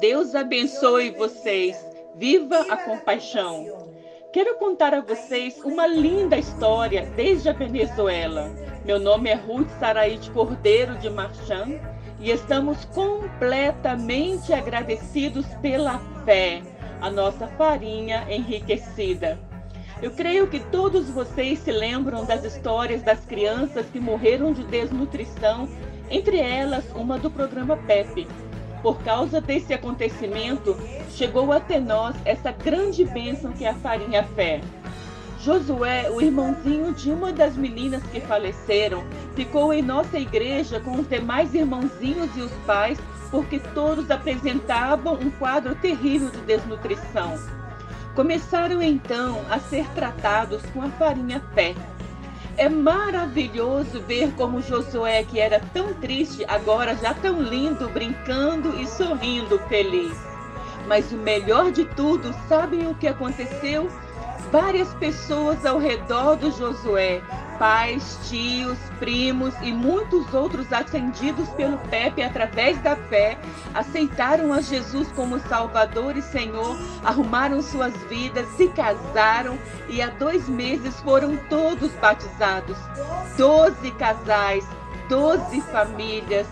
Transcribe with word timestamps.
Deus 0.00 0.32
abençoe 0.36 1.10
vocês. 1.10 1.76
Viva 2.14 2.60
a 2.70 2.76
compaixão. 2.76 3.66
Quero 4.32 4.56
contar 4.56 4.94
a 4.94 5.00
vocês 5.00 5.58
uma 5.64 5.88
linda 5.88 6.36
história 6.36 7.04
desde 7.16 7.48
a 7.48 7.52
Venezuela. 7.52 8.48
Meu 8.84 9.00
nome 9.00 9.28
é 9.28 9.34
Ruth 9.34 9.68
Saraíde 9.80 10.30
Cordeiro 10.30 10.96
de 10.98 11.10
Marchand 11.10 11.80
e 12.20 12.30
estamos 12.30 12.84
completamente 12.84 14.52
agradecidos 14.52 15.44
pela 15.60 15.98
fé, 16.24 16.62
a 17.00 17.10
nossa 17.10 17.48
farinha 17.48 18.24
enriquecida. 18.30 19.36
Eu 20.00 20.12
creio 20.12 20.46
que 20.46 20.60
todos 20.60 21.10
vocês 21.10 21.58
se 21.58 21.72
lembram 21.72 22.24
das 22.24 22.44
histórias 22.44 23.02
das 23.02 23.24
crianças 23.24 23.86
que 23.86 23.98
morreram 23.98 24.52
de 24.52 24.62
desnutrição, 24.62 25.68
entre 26.08 26.38
elas 26.38 26.84
uma 26.94 27.18
do 27.18 27.28
programa 27.28 27.76
PEP. 27.78 28.28
Por 28.82 28.98
causa 29.02 29.40
desse 29.40 29.74
acontecimento, 29.74 30.76
chegou 31.10 31.52
até 31.52 31.80
nós 31.80 32.14
essa 32.24 32.52
grande 32.52 33.04
bênção 33.04 33.52
que 33.52 33.64
é 33.64 33.70
a 33.70 33.74
farinha 33.74 34.22
fé. 34.22 34.60
Josué, 35.40 36.10
o 36.10 36.20
irmãozinho 36.20 36.92
de 36.92 37.10
uma 37.10 37.32
das 37.32 37.56
meninas 37.56 38.02
que 38.04 38.20
faleceram, 38.20 39.04
ficou 39.34 39.72
em 39.72 39.82
nossa 39.82 40.18
igreja 40.18 40.80
com 40.80 40.98
os 40.98 41.08
demais 41.08 41.54
irmãozinhos 41.54 42.28
e 42.36 42.40
os 42.40 42.52
pais, 42.66 42.98
porque 43.30 43.58
todos 43.72 44.10
apresentavam 44.10 45.14
um 45.14 45.30
quadro 45.30 45.74
terrível 45.76 46.30
de 46.30 46.40
desnutrição. 46.40 47.38
Começaram 48.14 48.82
então 48.82 49.40
a 49.48 49.60
ser 49.60 49.86
tratados 49.90 50.60
com 50.74 50.82
a 50.82 50.88
farinha 50.90 51.40
pé. 51.54 51.74
É 52.58 52.68
maravilhoso 52.68 54.00
ver 54.00 54.32
como 54.32 54.60
Josué, 54.60 55.22
que 55.22 55.38
era 55.38 55.60
tão 55.72 55.94
triste, 55.94 56.44
agora 56.48 56.96
já 56.96 57.14
tão 57.14 57.40
lindo, 57.40 57.88
brincando 57.88 58.74
e 58.80 58.84
sorrindo 58.84 59.60
feliz. 59.68 60.18
Mas 60.84 61.12
o 61.12 61.16
melhor 61.16 61.70
de 61.70 61.84
tudo, 61.84 62.34
sabem 62.48 62.88
o 62.88 62.96
que 62.96 63.06
aconteceu? 63.06 63.88
Várias 64.50 64.92
pessoas 64.94 65.64
ao 65.66 65.78
redor 65.78 66.36
do 66.36 66.50
Josué 66.50 67.22
pais, 67.58 68.18
tios, 68.28 68.78
primos 68.98 69.52
e 69.60 69.72
muitos 69.72 70.32
outros 70.32 70.72
atendidos 70.72 71.48
pelo 71.50 71.76
Pepe 71.90 72.22
através 72.22 72.80
da 72.80 72.96
fé, 72.96 73.36
aceitaram 73.74 74.52
a 74.52 74.60
Jesus 74.60 75.08
como 75.12 75.40
Salvador 75.40 76.16
e 76.16 76.22
Senhor, 76.22 76.78
arrumaram 77.04 77.60
suas 77.60 77.94
vidas, 78.04 78.48
se 78.56 78.68
casaram 78.68 79.58
e 79.88 80.00
há 80.00 80.08
dois 80.08 80.48
meses 80.48 80.98
foram 81.00 81.36
todos 81.48 81.92
batizados. 81.94 82.78
Doze 83.36 83.90
casais, 83.92 84.64
doze 85.08 85.60
famílias, 85.62 86.46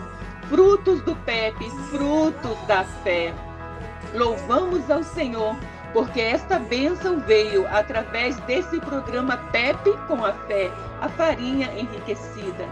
frutos 0.49 1.01
do 1.03 1.15
Pepe, 1.17 1.71
frutos 1.91 2.59
da 2.67 2.85
fé. 2.85 3.33
Louvamos 4.15 4.91
ao 4.91 5.03
Senhor 5.03 5.57
porque 5.93 6.21
esta 6.21 6.59
bênção 6.59 7.21
veio 7.21 7.67
através 7.69 8.37
desse 8.41 8.79
programa 8.81 9.37
Pepe 9.53 9.93
com 10.07 10.25
a 10.25 10.33
Fé, 10.33 10.71
a 11.01 11.09
farinha 11.09 11.73
enriquecida. 11.79 12.69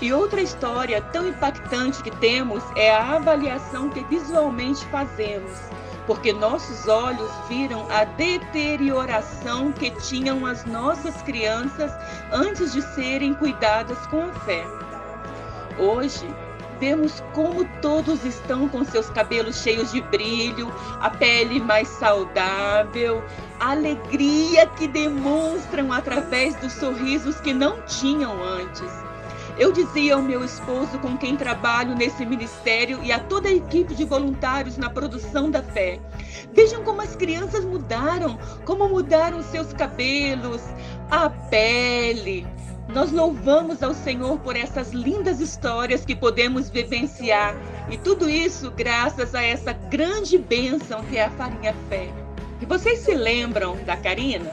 E 0.00 0.12
outra 0.12 0.42
história 0.42 1.00
tão 1.00 1.26
impactante 1.26 2.02
que 2.02 2.10
temos 2.10 2.62
é 2.76 2.94
a 2.94 3.16
avaliação 3.16 3.88
que 3.88 4.04
visualmente 4.04 4.84
fazemos, 4.86 5.58
porque 6.06 6.32
nossos 6.32 6.86
olhos 6.86 7.30
viram 7.48 7.86
a 7.90 8.04
deterioração 8.04 9.72
que 9.72 9.90
tinham 9.90 10.44
as 10.44 10.64
nossas 10.66 11.20
crianças 11.22 11.90
antes 12.30 12.74
de 12.74 12.82
serem 12.82 13.32
cuidadas 13.34 13.98
com 14.08 14.22
a 14.22 14.32
fé. 14.40 14.64
Hoje, 15.78 16.28
Vemos 16.78 17.22
como 17.32 17.64
todos 17.80 18.24
estão 18.24 18.68
com 18.68 18.84
seus 18.84 19.08
cabelos 19.10 19.62
cheios 19.62 19.92
de 19.92 20.00
brilho, 20.02 20.72
a 21.00 21.08
pele 21.08 21.58
mais 21.58 21.88
saudável, 21.88 23.24
a 23.58 23.70
alegria 23.70 24.66
que 24.66 24.86
demonstram 24.86 25.92
através 25.92 26.54
dos 26.56 26.74
sorrisos 26.74 27.40
que 27.40 27.54
não 27.54 27.80
tinham 27.82 28.42
antes. 28.42 28.90
Eu 29.58 29.72
dizia 29.72 30.14
ao 30.14 30.22
meu 30.22 30.44
esposo, 30.44 30.98
com 30.98 31.16
quem 31.16 31.34
trabalho 31.34 31.94
nesse 31.94 32.26
ministério, 32.26 33.02
e 33.02 33.10
a 33.10 33.18
toda 33.18 33.48
a 33.48 33.54
equipe 33.54 33.94
de 33.94 34.04
voluntários 34.04 34.76
na 34.76 34.90
produção 34.90 35.50
da 35.50 35.62
fé: 35.62 35.98
vejam 36.52 36.84
como 36.84 37.00
as 37.00 37.16
crianças 37.16 37.64
mudaram, 37.64 38.38
como 38.66 38.86
mudaram 38.86 39.42
seus 39.42 39.72
cabelos, 39.72 40.60
a 41.10 41.30
pele, 41.30 42.46
nós 42.88 43.10
louvamos 43.10 43.82
ao 43.82 43.92
Senhor 43.92 44.38
por 44.40 44.56
essas 44.56 44.92
lindas 44.92 45.40
histórias 45.40 46.04
que 46.04 46.14
podemos 46.14 46.70
vivenciar 46.70 47.56
e 47.90 47.98
tudo 47.98 48.28
isso 48.28 48.70
graças 48.70 49.34
a 49.34 49.42
essa 49.42 49.72
grande 49.72 50.38
bênção 50.38 51.02
que 51.04 51.16
é 51.16 51.24
a 51.24 51.30
farinha 51.30 51.74
fé. 51.88 52.08
E 52.60 52.66
vocês 52.66 53.00
se 53.00 53.14
lembram 53.14 53.76
da 53.84 53.96
Karina? 53.96 54.52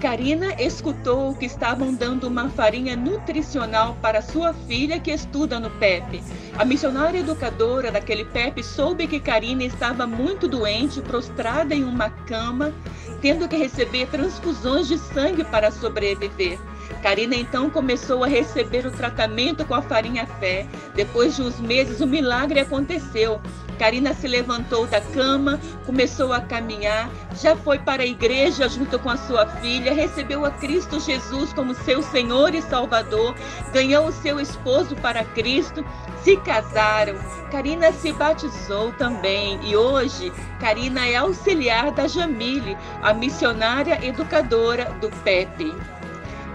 Karina 0.00 0.60
escutou 0.60 1.34
que 1.34 1.46
estavam 1.46 1.94
dando 1.94 2.28
uma 2.28 2.50
farinha 2.50 2.94
nutricional 2.94 3.96
para 4.02 4.20
sua 4.20 4.52
filha 4.52 5.00
que 5.00 5.10
estuda 5.10 5.58
no 5.58 5.70
PEP. 5.70 6.22
A 6.58 6.64
missionária 6.64 7.20
educadora 7.20 7.90
daquele 7.90 8.26
PEP 8.26 8.62
soube 8.62 9.06
que 9.06 9.18
Karina 9.18 9.64
estava 9.64 10.06
muito 10.06 10.46
doente, 10.46 11.00
prostrada 11.00 11.74
em 11.74 11.84
uma 11.84 12.10
cama, 12.10 12.74
tendo 13.22 13.48
que 13.48 13.56
receber 13.56 14.06
transfusões 14.08 14.88
de 14.88 14.98
sangue 14.98 15.44
para 15.44 15.70
sobreviver. 15.70 16.58
Karina 17.04 17.36
então 17.36 17.68
começou 17.68 18.24
a 18.24 18.26
receber 18.26 18.86
o 18.86 18.90
tratamento 18.90 19.62
com 19.66 19.74
a 19.74 19.82
farinha 19.82 20.26
fé. 20.26 20.66
Depois 20.94 21.36
de 21.36 21.42
uns 21.42 21.60
meses, 21.60 22.00
o 22.00 22.06
milagre 22.06 22.60
aconteceu. 22.60 23.42
Karina 23.78 24.14
se 24.14 24.26
levantou 24.26 24.86
da 24.86 25.02
cama, 25.02 25.60
começou 25.84 26.32
a 26.32 26.40
caminhar, 26.40 27.10
já 27.34 27.54
foi 27.56 27.78
para 27.78 28.04
a 28.04 28.06
igreja 28.06 28.68
junto 28.70 28.98
com 28.98 29.10
a 29.10 29.18
sua 29.18 29.46
filha, 29.46 29.92
recebeu 29.92 30.46
a 30.46 30.50
Cristo 30.50 30.98
Jesus 30.98 31.52
como 31.52 31.74
seu 31.74 32.02
Senhor 32.02 32.54
e 32.54 32.62
Salvador, 32.62 33.34
ganhou 33.72 34.06
o 34.06 34.12
seu 34.12 34.40
esposo 34.40 34.96
para 34.96 35.24
Cristo, 35.24 35.84
se 36.22 36.38
casaram. 36.38 37.16
Karina 37.50 37.92
se 37.92 38.12
batizou 38.12 38.92
também 38.92 39.60
e 39.62 39.76
hoje 39.76 40.32
Karina 40.58 41.06
é 41.06 41.16
auxiliar 41.16 41.90
da 41.90 42.06
Jamile, 42.06 42.78
a 43.02 43.12
missionária 43.12 43.98
educadora 44.02 44.86
do 45.00 45.10
PEP. 45.22 45.74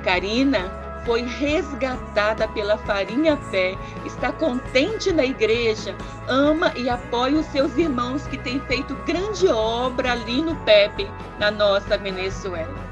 Karina 0.03 0.71
foi 1.05 1.21
resgatada 1.23 2.47
pela 2.49 2.77
Farinha 2.77 3.37
Fé, 3.49 3.75
está 4.05 4.31
contente 4.31 5.11
na 5.11 5.25
igreja, 5.25 5.95
ama 6.27 6.71
e 6.75 6.89
apoia 6.89 7.39
os 7.39 7.45
seus 7.47 7.75
irmãos 7.77 8.27
que 8.27 8.37
têm 8.37 8.59
feito 8.61 8.95
grande 9.05 9.47
obra 9.47 10.11
ali 10.11 10.41
no 10.41 10.55
Pepe, 10.57 11.09
na 11.39 11.49
nossa 11.49 11.97
Venezuela. 11.97 12.89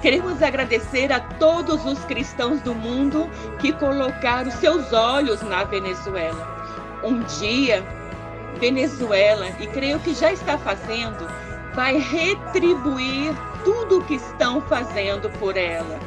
Queremos 0.00 0.42
agradecer 0.42 1.12
a 1.12 1.20
todos 1.20 1.84
os 1.86 2.04
cristãos 2.06 2.60
do 2.62 2.74
mundo 2.74 3.30
que 3.60 3.72
colocaram 3.72 4.50
seus 4.50 4.92
olhos 4.92 5.40
na 5.42 5.62
Venezuela. 5.62 7.00
Um 7.04 7.20
dia, 7.20 7.84
Venezuela, 8.58 9.46
e 9.60 9.66
creio 9.68 10.00
que 10.00 10.12
já 10.12 10.32
está 10.32 10.58
fazendo, 10.58 11.28
vai 11.74 11.98
retribuir 11.98 13.34
tudo 13.64 13.98
o 13.98 14.04
que 14.04 14.14
estão 14.14 14.60
fazendo 14.62 15.30
por 15.38 15.56
ela. 15.56 15.98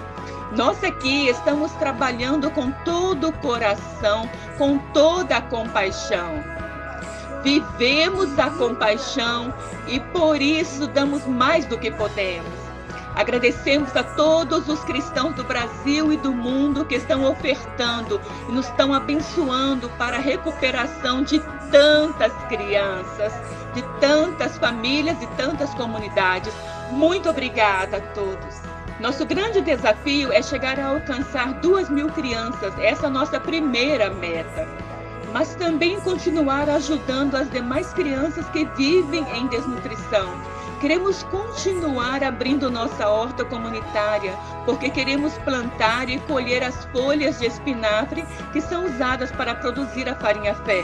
Nós 0.55 0.83
aqui 0.83 1.27
estamos 1.27 1.71
trabalhando 1.73 2.49
com 2.51 2.71
todo 2.83 3.29
o 3.29 3.33
coração, 3.33 4.29
com 4.57 4.77
toda 4.93 5.37
a 5.37 5.41
compaixão. 5.41 6.43
Vivemos 7.43 8.37
a 8.39 8.49
compaixão 8.51 9.53
e 9.87 9.99
por 9.99 10.41
isso 10.41 10.87
damos 10.87 11.25
mais 11.25 11.65
do 11.65 11.77
que 11.77 11.91
podemos. 11.91 12.64
Agradecemos 13.15 13.95
a 13.95 14.03
todos 14.03 14.67
os 14.67 14.83
cristãos 14.83 15.33
do 15.35 15.43
Brasil 15.43 16.11
e 16.11 16.17
do 16.17 16.33
mundo 16.33 16.83
que 16.83 16.95
estão 16.95 17.23
ofertando 17.23 18.19
e 18.49 18.51
nos 18.51 18.67
estão 18.67 18.93
abençoando 18.93 19.89
para 19.97 20.17
a 20.17 20.19
recuperação 20.19 21.23
de 21.23 21.39
tantas 21.71 22.33
crianças, 22.49 23.31
de 23.73 23.81
tantas 24.01 24.57
famílias 24.57 25.21
e 25.21 25.27
tantas 25.37 25.73
comunidades. 25.75 26.53
Muito 26.91 27.29
obrigada 27.29 27.97
a 27.97 28.01
todos. 28.01 28.61
Nosso 28.99 29.25
grande 29.25 29.61
desafio 29.61 30.31
é 30.31 30.41
chegar 30.41 30.79
a 30.79 30.87
alcançar 30.87 31.53
duas 31.55 31.89
mil 31.89 32.09
crianças, 32.09 32.73
essa 32.79 33.05
é 33.05 33.07
a 33.07 33.11
nossa 33.11 33.39
primeira 33.39 34.09
meta. 34.09 34.67
Mas 35.35 35.53
também 35.55 35.99
continuar 35.99 36.69
ajudando 36.69 37.35
as 37.35 37.51
demais 37.51 37.91
crianças 37.93 38.47
que 38.51 38.63
vivem 38.77 39.25
em 39.37 39.47
desnutrição 39.47 40.55
Queremos 40.79 41.23
continuar 41.23 42.23
abrindo 42.23 42.69
nossa 42.69 43.09
horta 43.09 43.43
comunitária, 43.43 44.37
porque 44.65 44.89
queremos 44.89 45.37
plantar 45.39 46.09
e 46.09 46.19
colher 46.19 46.63
as 46.63 46.85
folhas 46.85 47.39
de 47.39 47.47
espinafre 47.47 48.23
que 48.53 48.61
são 48.61 48.85
usadas 48.85 49.31
para 49.31 49.55
produzir 49.55 50.07
a 50.07 50.15
farinha 50.15 50.53
fé. 50.53 50.83